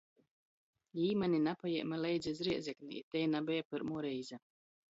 Jī 0.99 1.09
mani 1.23 1.41
napajēme 1.49 2.01
leidza 2.05 2.33
iz 2.33 2.43
Rēzekni! 2.49 2.99
I 3.03 3.07
tei 3.17 3.25
nabeja 3.37 3.69
pyrmuo 3.75 4.03
reize. 4.09 4.43